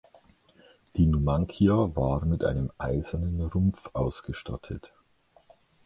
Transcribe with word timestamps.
Die 0.97 1.05
"Numancia" 1.05 1.91
war 1.95 2.25
mit 2.25 2.43
einem 2.43 2.71
eisernen 2.79 3.39
Rumpf 3.39 3.87
ausgestattet. 3.93 4.91